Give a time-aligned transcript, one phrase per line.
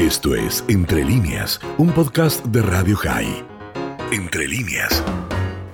[0.00, 3.44] Esto es Entre líneas, un podcast de Radio High.
[4.10, 5.04] Entre líneas.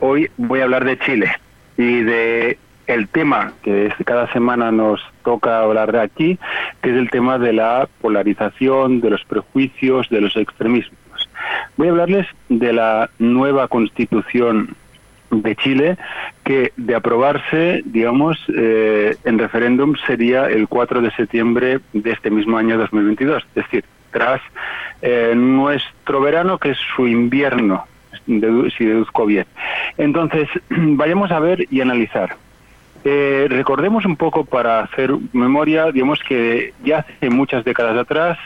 [0.00, 1.30] Hoy voy a hablar de Chile
[1.76, 2.58] y de
[2.89, 6.39] el tema que cada semana nos toca hablar de aquí,
[6.83, 10.98] que es el tema de la polarización, de los prejuicios, de los extremismos.
[11.77, 14.74] Voy a hablarles de la nueva constitución
[15.30, 15.98] de Chile
[16.43, 22.58] que de aprobarse, digamos, eh, en referéndum sería el 4 de septiembre de este mismo
[22.58, 23.84] año 2022, es decir,
[24.16, 24.40] tras
[25.02, 27.84] eh, nuestro verano que es su invierno,
[28.26, 29.46] si deduzco bien.
[29.98, 32.37] Entonces, vayamos a ver y analizar.
[33.05, 38.38] Eh, recordemos un poco para hacer memoria, digamos que ya hace muchas décadas atrás,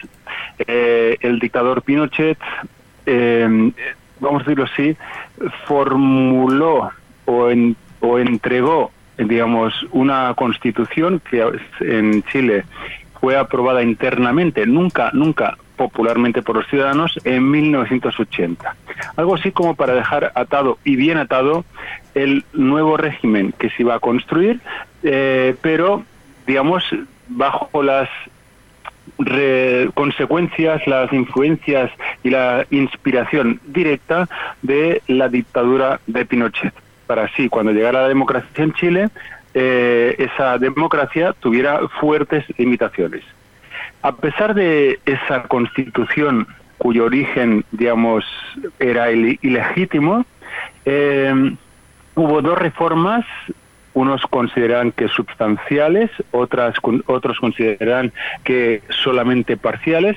[0.67, 2.39] el dictador Pinochet
[4.21, 4.97] vamos a decirlo así,
[5.67, 6.91] formuló
[7.25, 7.49] o,
[8.01, 11.45] o entregó, digamos, una constitución que
[11.81, 12.65] en Chile
[13.21, 18.77] fue aprobada internamente, nunca, nunca popularmente por los ciudadanos en 1980.
[19.17, 21.65] Algo así como para dejar atado y bien atado
[22.15, 24.61] el nuevo régimen que se iba a construir,
[25.03, 26.05] eh, pero
[26.47, 26.85] digamos
[27.29, 28.09] bajo las
[29.95, 31.91] consecuencias, las influencias
[32.23, 34.29] y la inspiración directa
[34.63, 36.75] de la dictadura de Pinochet.
[37.07, 39.09] Para así, cuando llegara la democracia en Chile,
[39.55, 43.25] eh, esa democracia tuviera fuertes limitaciones.
[44.03, 46.47] A pesar de esa constitución
[46.79, 48.25] cuyo origen, digamos,
[48.79, 50.25] era ilegítimo,
[50.87, 51.55] eh,
[52.15, 53.27] hubo dos reformas
[53.93, 56.77] unos consideran que sustanciales, otras,
[57.07, 58.13] otros consideran
[58.45, 60.17] que solamente parciales,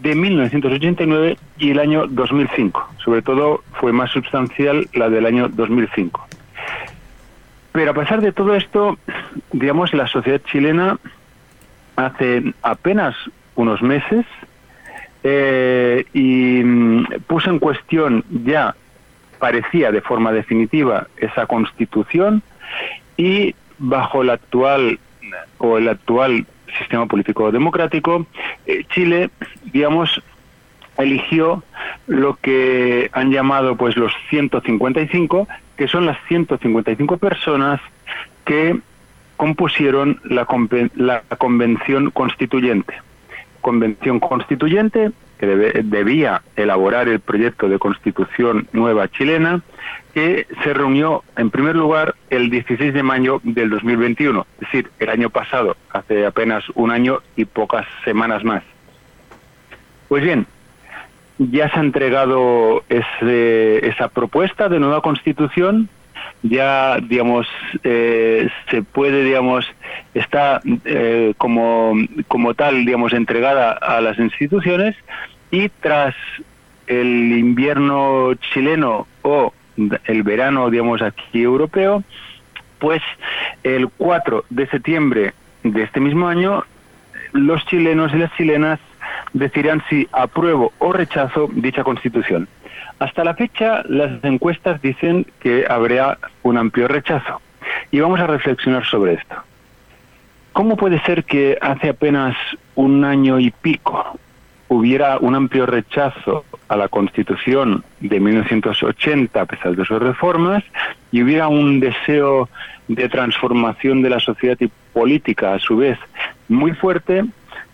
[0.00, 2.88] de 1989 y el año 2005.
[3.04, 6.28] Sobre todo fue más sustancial la del año 2005.
[7.72, 8.98] Pero a pesar de todo esto,
[9.52, 10.98] digamos, la sociedad chilena
[11.96, 13.14] hace apenas
[13.54, 14.24] unos meses
[15.24, 18.74] eh, y mm, puso en cuestión ya
[19.38, 22.42] parecía de forma definitiva esa constitución
[23.16, 24.98] y bajo el actual
[25.58, 26.46] o el actual
[26.78, 28.26] sistema político democrático,
[28.66, 29.30] eh, Chile,
[29.72, 30.22] digamos,
[30.98, 31.62] eligió
[32.06, 37.80] lo que han llamado pues los 155, que son las 155 personas
[38.44, 38.78] que
[39.36, 40.46] compusieron la,
[40.94, 42.94] la convención constituyente.
[43.60, 45.12] Convención constituyente
[45.42, 45.46] que
[45.82, 49.60] debía elaborar el proyecto de constitución nueva chilena,
[50.14, 55.08] que se reunió en primer lugar el 16 de mayo del 2021, es decir, el
[55.08, 58.62] año pasado, hace apenas un año y pocas semanas más.
[60.06, 60.46] Pues bien,
[61.38, 65.88] ya se ha entregado esa propuesta de nueva constitución,
[66.42, 67.46] ya, digamos,
[67.84, 69.66] eh, se puede, digamos,
[70.14, 71.94] está eh, como,
[72.28, 74.96] como tal, digamos, entregada a las instituciones
[75.50, 76.14] y tras
[76.86, 79.52] el invierno chileno o
[80.04, 82.02] el verano, digamos, aquí europeo,
[82.78, 83.02] pues
[83.62, 86.64] el 4 de septiembre de este mismo año,
[87.32, 88.80] los chilenos y las chilenas
[89.32, 92.48] decidirán si apruebo o rechazo dicha constitución.
[92.98, 97.40] Hasta la fecha, las encuestas dicen que habría un amplio rechazo.
[97.90, 99.36] Y vamos a reflexionar sobre esto.
[100.52, 102.36] ¿Cómo puede ser que hace apenas
[102.74, 104.18] un año y pico
[104.68, 110.64] hubiera un amplio rechazo a la Constitución de 1980 a pesar de sus reformas
[111.10, 112.48] y hubiera un deseo
[112.88, 115.98] de transformación de la sociedad y política a su vez
[116.48, 117.24] muy fuerte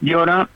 [0.01, 0.49] y ahora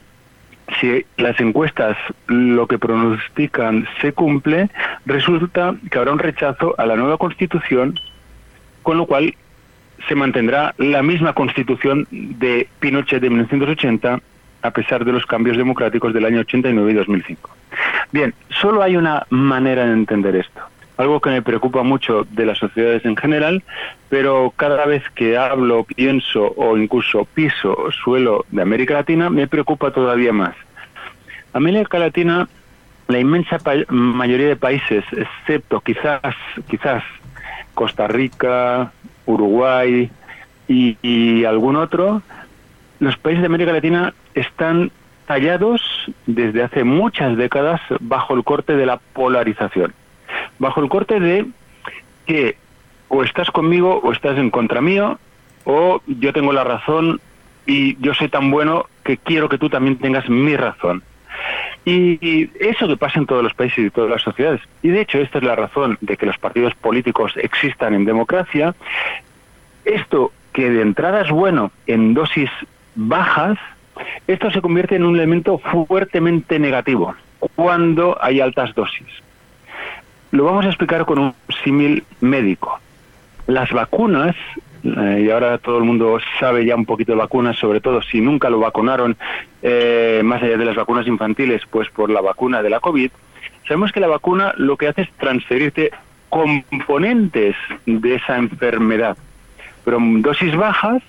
[0.81, 1.97] si las encuestas
[2.27, 4.71] lo que pronostican se cumple,
[5.07, 7.99] resulta que habrá un rechazo a la nueva constitución,
[8.83, 9.35] con lo cual
[10.09, 14.21] se mantendrá la misma constitución de Pinochet de 1980
[14.63, 17.51] a pesar de los cambios democráticos del año 89 y 2005.
[18.13, 20.61] Bien, solo hay una manera de entender esto.
[20.97, 23.63] Algo que me preocupa mucho de las sociedades en general,
[24.09, 29.91] pero cada vez que hablo, pienso o incluso piso suelo de América Latina, me preocupa
[29.91, 30.55] todavía más.
[31.55, 32.49] América Latina,
[33.09, 33.59] la inmensa
[33.89, 36.21] mayoría de países, excepto quizás,
[36.69, 37.03] quizás
[37.75, 38.93] Costa Rica,
[39.27, 40.11] Uruguay
[40.69, 42.23] y algún otro,
[43.03, 44.93] los países de América Latina están
[45.27, 45.81] tallados
[46.27, 49.93] desde hace muchas décadas bajo el corte de la polarización,
[50.59, 51.47] bajo el corte de
[52.27, 52.57] que
[53.09, 55.19] o estás conmigo o estás en contra mío,
[55.65, 57.21] o yo tengo la razón
[57.67, 61.03] y yo soy tan bueno que quiero que tú también tengas mi razón.
[61.85, 64.61] Y eso que pasa en todos los países y todas las sociedades.
[64.83, 68.75] Y de hecho esta es la razón de que los partidos políticos existan en democracia.
[69.85, 72.51] Esto que de entrada es bueno en dosis
[72.95, 73.59] bajas,
[74.27, 77.15] Esto se convierte en un elemento fuertemente negativo
[77.57, 79.09] cuando hay altas dosis.
[80.33, 82.81] Lo vamos a explicar con un símil médico.
[83.47, 84.35] Las vacunas,
[84.83, 88.23] eh, y ahora todo el mundo sabe ya un poquito de vacunas, sobre todo si
[88.23, 89.15] nunca lo vacunaron,
[89.63, 93.11] eh, más allá de las vacunas infantiles, pues por la vacuna de la COVID,
[93.69, 95.91] sabemos que la vacuna lo que hace es transferirte
[96.31, 99.19] componentes de esa enfermedad.
[99.85, 101.03] Pero en dosis bajas,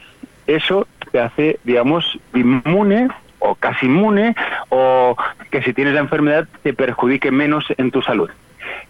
[0.47, 3.07] eso te hace, digamos, inmune
[3.39, 4.35] o casi inmune
[4.67, 5.15] o
[5.49, 8.29] que si tienes la enfermedad te perjudique menos en tu salud.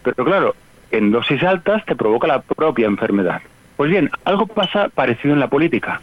[0.04, 0.54] Pero claro,
[0.90, 3.42] en dosis altas te provoca la propia enfermedad.
[3.76, 6.00] Pues bien, algo pasa parecido en la política.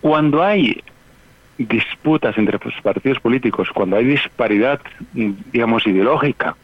[0.00, 0.82] Cuando hay
[1.58, 4.80] disputas entre los partidos políticos, cuando hay disparidad,
[5.12, 6.56] digamos, ideológica,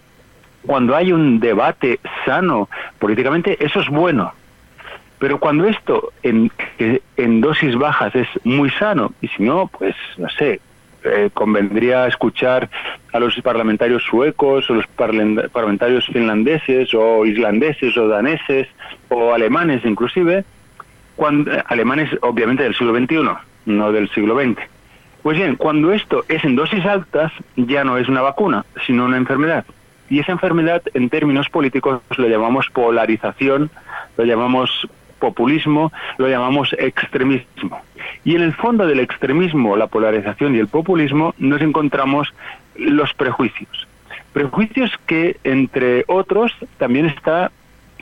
[0.65, 4.33] cuando hay un debate sano políticamente, eso es bueno.
[5.19, 6.51] Pero cuando esto en,
[7.17, 10.61] en dosis bajas es muy sano, y si no, pues no sé,
[11.07, 12.69] eh, convendría escuchar
[13.13, 18.69] a los parlamentarios suecos o los parlamentarios finlandeses o islandeses o daneses
[19.09, 23.23] o alemanes inclusive, eh, alemanes obviamente del siglo XXI,
[23.67, 24.61] no del siglo XX.
[25.23, 29.17] Pues bien, cuando esto es en dosis altas, ya no es una vacuna, sino una
[29.17, 29.65] enfermedad.
[30.09, 33.71] Y esa enfermedad, en términos políticos, lo llamamos polarización,
[34.17, 34.87] lo llamamos
[35.19, 37.81] populismo, lo llamamos extremismo.
[38.25, 42.33] Y en el fondo del extremismo, la polarización y el populismo nos encontramos
[42.75, 43.87] los prejuicios.
[44.33, 47.51] Prejuicios que, entre otros, también está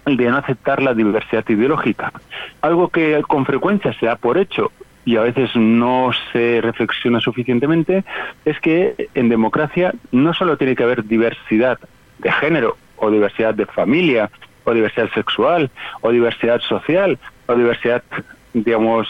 [0.05, 2.12] el de no aceptar la diversidad ideológica.
[2.61, 4.72] Algo que con frecuencia se da por hecho
[5.05, 8.05] y a veces no se reflexiona suficientemente,
[8.44, 11.78] es que en democracia no solo tiene que haber diversidad
[12.19, 14.31] de género o diversidad de familia
[14.64, 15.70] o diversidad sexual
[16.00, 18.02] o diversidad social o diversidad,
[18.52, 19.08] digamos,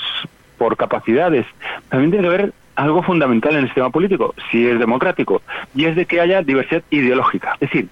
[0.59, 1.47] por capacidades.
[1.89, 5.43] También tiene que haber algo fundamental en el sistema político, si es democrático,
[5.75, 7.53] y es de que haya diversidad ideológica.
[7.61, 7.89] Es decir,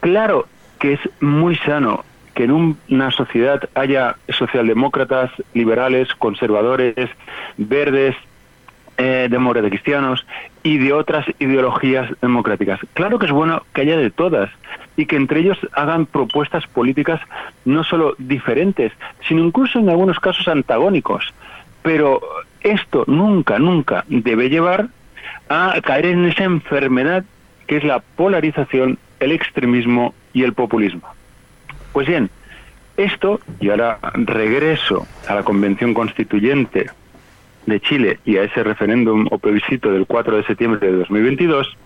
[0.00, 0.46] claro
[0.78, 2.04] que es muy sano
[2.34, 7.08] que en una sociedad haya socialdemócratas, liberales, conservadores,
[7.56, 8.16] verdes,
[8.96, 10.26] eh, de cristianos
[10.62, 12.80] y de otras ideologías democráticas.
[12.94, 14.50] Claro que es bueno que haya de todas
[14.96, 17.20] y que entre ellos hagan propuestas políticas
[17.64, 18.92] no solo diferentes,
[19.26, 21.32] sino incluso en algunos casos antagónicos.
[21.82, 22.20] Pero
[22.60, 24.88] esto nunca, nunca debe llevar
[25.48, 27.24] a caer en esa enfermedad
[27.66, 31.08] que es la polarización, el extremismo y el populismo.
[31.92, 32.30] Pues bien,
[32.96, 36.90] esto, y ahora regreso a la Convención Constituyente
[37.66, 41.76] de Chile y a ese referéndum o plebiscito del 4 de septiembre de 2022,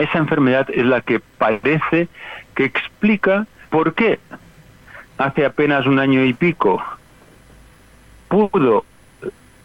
[0.00, 2.08] esa enfermedad es la que parece
[2.54, 4.18] que explica por qué
[5.18, 6.82] hace apenas un año y pico
[8.28, 8.84] pudo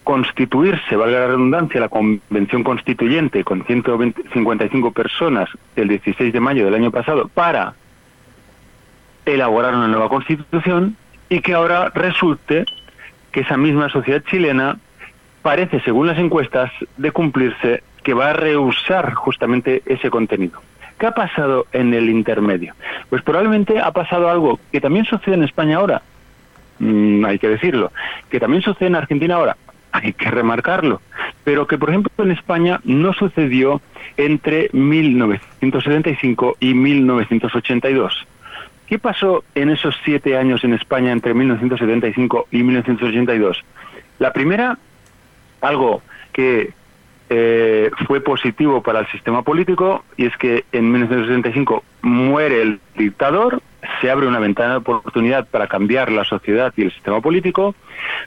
[0.03, 6.75] constituirse, valga la redundancia, la convención constituyente con 155 personas el 16 de mayo del
[6.75, 7.73] año pasado para
[9.25, 10.95] elaborar una nueva constitución
[11.29, 12.65] y que ahora resulte
[13.31, 14.77] que esa misma sociedad chilena
[15.41, 20.61] parece, según las encuestas, de cumplirse que va a rehusar justamente ese contenido.
[20.99, 22.75] ¿Qué ha pasado en el intermedio?
[23.09, 26.03] Pues probablemente ha pasado algo que también sucede en España ahora,
[26.77, 27.91] mm, hay que decirlo,
[28.29, 29.57] que también sucede en Argentina ahora,
[29.91, 31.01] hay que remarcarlo,
[31.43, 33.81] pero que por ejemplo en España no sucedió
[34.17, 38.27] entre 1975 y 1982.
[38.85, 43.65] ¿Qué pasó en esos siete años en España entre 1975 y 1982?
[44.19, 44.77] La primera,
[45.59, 46.71] algo que
[47.29, 53.61] eh, fue positivo para el sistema político y es que en 1965 muere el dictador,
[54.01, 57.75] se abre una ventana de oportunidad para cambiar la sociedad y el sistema político.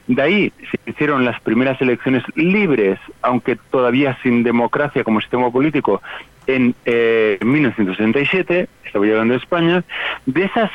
[0.07, 6.01] De ahí se hicieron las primeras elecciones libres, aunque todavía sin democracia como sistema político,
[6.47, 9.83] en eh, 1967, estaba hablando de España,
[10.25, 10.71] de esas,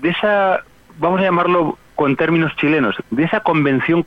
[0.00, 0.62] de esa,
[0.98, 4.02] vamos a llamarlo con términos chilenos, de esa convención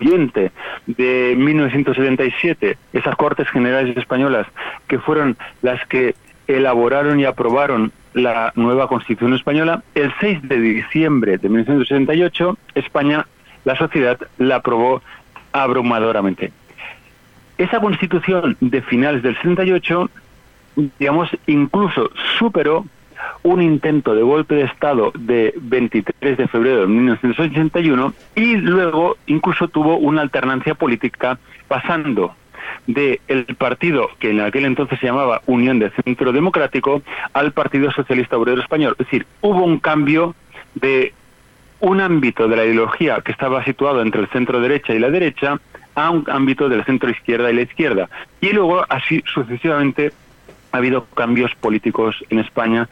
[0.00, 0.52] constitucional
[0.86, 4.46] de 1977, esas Cortes Generales Españolas,
[4.88, 6.14] que fueron las que
[6.46, 13.26] elaboraron y aprobaron la nueva Constitución española, el 6 de diciembre de 1978, España,
[13.64, 15.02] la sociedad, la aprobó
[15.52, 16.52] abrumadoramente.
[17.58, 20.10] Esa Constitución de finales del 78,
[20.98, 22.86] digamos, incluso superó
[23.42, 29.68] un intento de golpe de Estado de 23 de febrero de 1981 y luego incluso
[29.68, 32.34] tuvo una alternancia política pasando
[32.86, 37.90] del el partido que en aquel entonces se llamaba Unión de Centro Democrático al Partido
[37.90, 38.96] Socialista Obrero Español.
[38.98, 40.34] Es decir, hubo un cambio
[40.74, 41.12] de
[41.80, 45.60] un ámbito de la ideología que estaba situado entre el centro derecha y la derecha
[45.94, 48.08] a un ámbito del centro izquierda y la izquierda.
[48.40, 50.12] Y luego, así sucesivamente,
[50.72, 52.88] ha habido cambios políticos en España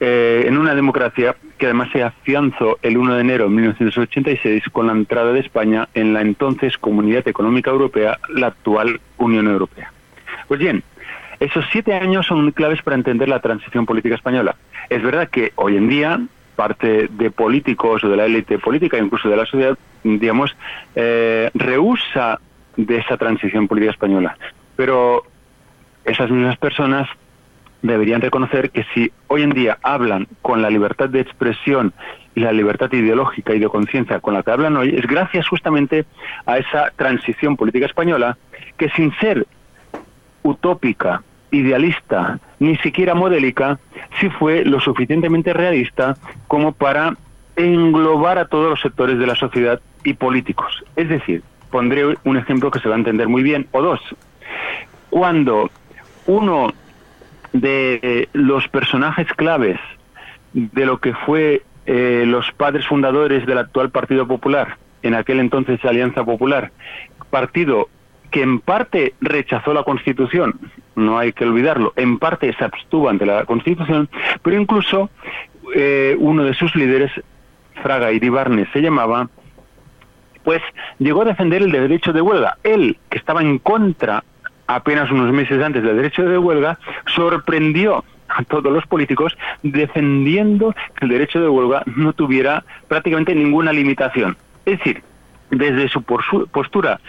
[0.00, 4.86] eh, en una democracia que además se afianzó el 1 de enero de 1986 con
[4.86, 9.92] la entrada de España en la entonces Comunidad Económica Europea, la actual Unión Europea.
[10.48, 10.82] Pues bien,
[11.38, 14.56] esos siete años son claves para entender la transición política española.
[14.88, 16.20] Es verdad que hoy en día
[16.56, 20.56] parte de políticos o de la élite política, incluso de la sociedad, digamos,
[20.94, 22.38] eh, rehúsa
[22.76, 24.36] de esa transición política española.
[24.76, 25.24] Pero
[26.04, 27.08] esas mismas personas
[27.82, 31.92] deberían reconocer que si hoy en día hablan con la libertad de expresión
[32.34, 36.04] y la libertad ideológica y de conciencia con la que hablan hoy, es gracias justamente
[36.46, 38.36] a esa transición política española
[38.76, 39.46] que sin ser
[40.42, 43.78] utópica, idealista, ni siquiera modélica,
[44.20, 46.16] sí fue lo suficientemente realista
[46.46, 47.16] como para
[47.56, 50.84] englobar a todos los sectores de la sociedad y políticos.
[50.96, 54.00] Es decir, pondré un ejemplo que se va a entender muy bien, o dos.
[55.10, 55.70] Cuando
[56.26, 56.72] uno
[57.52, 59.78] de los personajes claves
[60.52, 65.84] de lo que fue eh, los padres fundadores del actual Partido Popular, en aquel entonces
[65.84, 66.72] Alianza Popular,
[67.30, 67.88] partido
[68.30, 70.60] que en parte rechazó la Constitución,
[70.94, 74.08] no hay que olvidarlo, en parte se abstuvo ante la Constitución,
[74.42, 75.10] pero incluso
[75.74, 77.10] eh, uno de sus líderes,
[77.82, 79.28] Fraga Iribarne se llamaba,
[80.44, 80.62] pues
[80.98, 82.58] llegó a defender el derecho de huelga.
[82.62, 84.22] Él, que estaba en contra
[84.74, 86.78] apenas unos meses antes del derecho de huelga,
[87.14, 93.72] sorprendió a todos los políticos defendiendo que el derecho de huelga no tuviera prácticamente ninguna
[93.72, 94.36] limitación.
[94.64, 95.02] Es decir,
[95.50, 97.00] desde su postura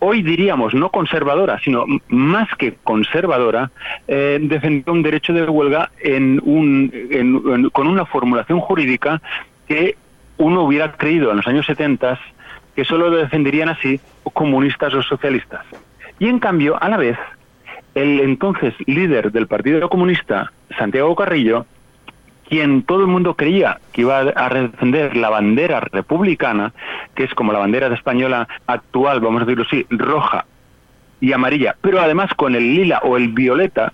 [0.00, 3.70] hoy diríamos no conservadora, sino más que conservadora,
[4.06, 9.20] eh, defendió un derecho de huelga en un, con una formulación jurídica
[9.66, 9.96] que
[10.36, 12.20] uno hubiera creído en los años 70
[12.76, 13.98] que solo lo defenderían así
[14.32, 15.64] comunistas o socialistas.
[16.18, 17.16] Y en cambio, a la vez,
[17.94, 21.66] el entonces líder del Partido Comunista, Santiago Carrillo,
[22.48, 26.72] quien todo el mundo creía que iba a defender la bandera republicana,
[27.14, 30.46] que es como la bandera española actual, vamos a decirlo así, roja
[31.20, 33.92] y amarilla, pero además con el lila o el violeta,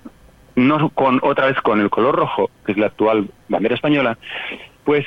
[0.55, 4.19] no con otra vez con el color rojo, que es la actual bandera española,
[4.85, 5.05] pues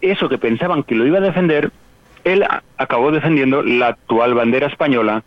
[0.00, 1.70] eso que pensaban que lo iba a defender,
[2.24, 2.46] él
[2.78, 5.22] acabó defendiendo la actual bandera española,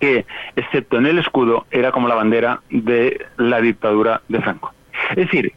[0.00, 0.26] que,
[0.56, 4.72] excepto en el escudo, era como la bandera de la dictadura de Franco.
[5.10, 5.52] Es decir,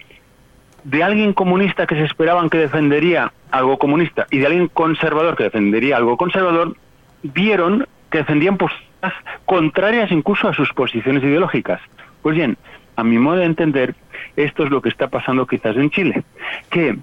[0.83, 5.43] de alguien comunista que se esperaban que defendería algo comunista y de alguien conservador que
[5.43, 6.75] defendería algo conservador,
[7.23, 9.13] vieron que defendían posturas
[9.45, 11.81] contrarias incluso a sus posiciones ideológicas.
[12.21, 12.57] Pues bien,
[12.95, 13.95] a mi modo de entender,
[14.35, 16.23] esto es lo que está pasando quizás en Chile,
[16.69, 16.97] que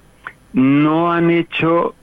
[0.52, 1.94] no han hecho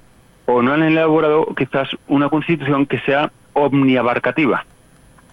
[0.45, 4.65] o no han elaborado quizás una constitución que sea omniabarcativa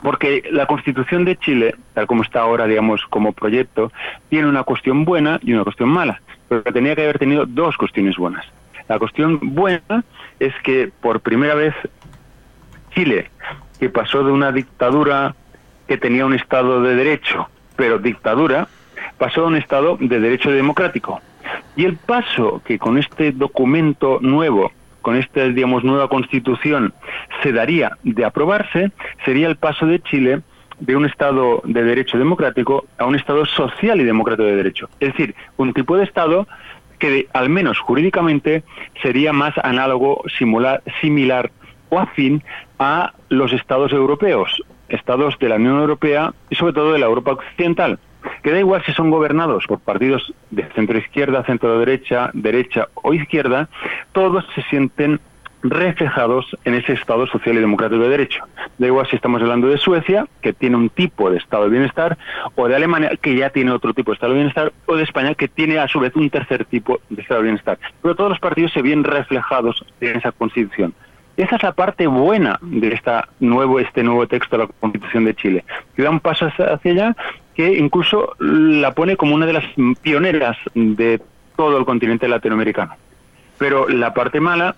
[0.05, 3.91] porque la Constitución de Chile, tal como está ahora, digamos, como proyecto,
[4.29, 8.19] tiene una cuestión buena y una cuestión mala, pero tenía que haber tenido dos cuestiones
[8.19, 8.45] buenas.
[8.87, 10.05] La cuestión buena
[10.39, 11.75] es que por primera vez
[12.95, 13.31] Chile,
[13.81, 15.35] que pasó de una dictadura
[15.89, 18.69] que tenía un Estado de derecho, pero dictadura,
[19.17, 21.23] pasó a un Estado de derecho democrático.
[21.77, 24.71] Y el paso que con este documento nuevo
[25.05, 26.95] con esta, digamos, nueva constitución
[27.43, 28.91] se daría de aprobarse,
[29.25, 30.41] sería el paso de Chile
[30.81, 34.89] de un Estado de derecho democrático a un Estado social y democrático de derecho.
[35.01, 36.49] Es decir, un tipo de Estado
[36.99, 38.65] que, al menos jurídicamente,
[39.03, 41.53] sería más análogo, similar
[41.91, 42.43] o afín
[42.79, 47.33] a los Estados europeos, Estados de la Unión Europea y sobre todo de la Europa
[47.33, 47.99] occidental
[48.43, 53.15] que da igual si son gobernados por partidos de centro izquierda, centro derecha, derecha o
[53.15, 53.69] izquierda,
[54.13, 55.21] todos se sienten
[55.65, 58.45] reflejados en ese Estado social y democrático de derecho.
[58.79, 62.19] Da igual si estamos hablando de Suecia, que tiene un tipo de Estado de bienestar,
[62.55, 65.35] o de Alemania, que ya tiene otro tipo de Estado de bienestar, o de España,
[65.35, 67.79] que tiene a su vez un tercer tipo de Estado de bienestar.
[68.03, 70.95] Pero todos los partidos se ven reflejados en esa Constitución.
[71.37, 75.35] Esa es la parte buena de esta nuevo, este nuevo texto de la Constitución de
[75.35, 75.65] Chile,
[75.97, 77.17] que da un paso hacia allá
[77.55, 79.65] que incluso la pone como una de las
[80.03, 81.21] pioneras de
[81.57, 82.95] todo el continente latinoamericano.
[83.59, 84.75] Pero la parte mala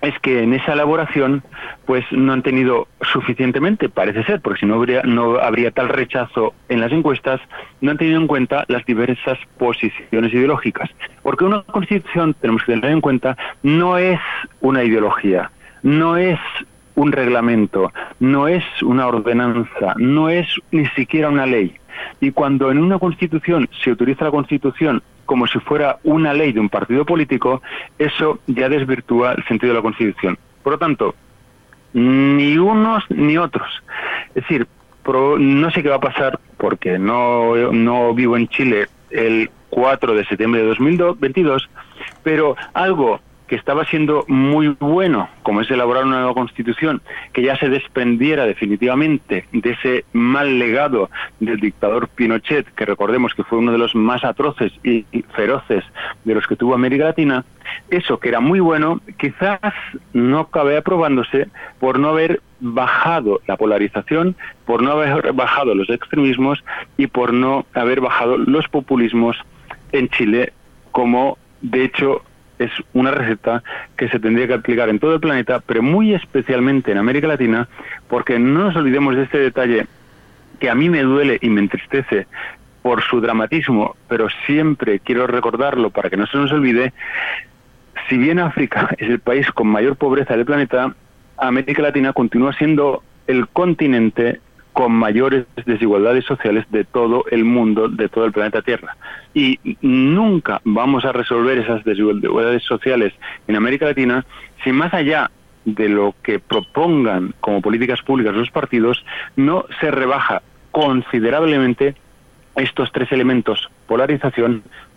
[0.00, 1.42] es que en esa elaboración
[1.86, 6.54] pues no han tenido suficientemente, parece ser, porque si no habría, no habría tal rechazo
[6.68, 7.40] en las encuestas,
[7.80, 10.90] no han tenido en cuenta las diversas posiciones ideológicas.
[11.22, 14.20] Porque una constitución, tenemos que tener en cuenta, no es
[14.60, 15.50] una ideología,
[15.84, 16.40] no es
[16.96, 21.76] un reglamento, no es una ordenanza, no es ni siquiera una ley.
[22.20, 26.60] Y cuando en una constitución se utiliza la constitución como si fuera una ley de
[26.60, 27.62] un partido político,
[27.98, 30.38] eso ya desvirtúa el sentido de la constitución.
[30.62, 31.14] Por lo tanto,
[31.92, 33.82] ni unos ni otros.
[34.34, 34.66] Es decir,
[35.06, 40.24] no sé qué va a pasar porque no, no vivo en Chile el 4 de
[40.24, 41.68] septiembre de 2022,
[42.22, 43.20] pero algo
[43.54, 49.46] estaba siendo muy bueno, como es elaborar una nueva constitución, que ya se desprendiera definitivamente
[49.52, 54.24] de ese mal legado del dictador Pinochet, que recordemos que fue uno de los más
[54.24, 55.84] atroces y feroces
[56.24, 57.44] de los que tuvo América Latina,
[57.90, 59.60] eso que era muy bueno, quizás
[60.12, 66.64] no acabe aprobándose por no haber bajado la polarización, por no haber bajado los extremismos
[66.96, 69.36] y por no haber bajado los populismos
[69.92, 70.52] en Chile,
[70.92, 72.22] como de hecho
[72.58, 73.62] es una receta
[73.96, 77.68] que se tendría que aplicar en todo el planeta, pero muy especialmente en América Latina,
[78.08, 79.86] porque no nos olvidemos de este detalle
[80.60, 82.26] que a mí me duele y me entristece
[82.82, 86.92] por su dramatismo, pero siempre quiero recordarlo para que no se nos olvide,
[88.08, 90.94] si bien África es el país con mayor pobreza del planeta,
[91.36, 94.40] América Latina continúa siendo el continente
[94.74, 98.96] con mayores desigualdades sociales de todo el mundo, de todo el planeta Tierra.
[99.32, 103.14] Y nunca vamos a resolver esas desigualdades sociales
[103.46, 104.26] en América Latina
[104.64, 105.30] si más allá
[105.64, 109.04] de lo que propongan como políticas públicas los partidos,
[109.36, 111.94] no se rebaja considerablemente
[112.56, 114.64] estos tres elementos, polarización,